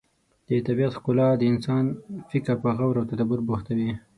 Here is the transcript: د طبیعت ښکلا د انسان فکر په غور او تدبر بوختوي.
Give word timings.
د 0.47 0.49
طبیعت 0.67 0.93
ښکلا 0.97 1.27
د 1.37 1.43
انسان 1.51 1.83
فکر 2.31 2.55
په 2.63 2.69
غور 2.77 2.95
او 2.99 3.09
تدبر 3.11 3.39
بوختوي. 3.47 3.91